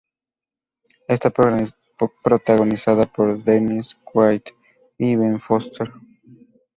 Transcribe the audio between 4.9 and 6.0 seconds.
y Ben Foster.